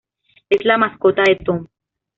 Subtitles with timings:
[0.49, 1.67] Es la mascota de Tom.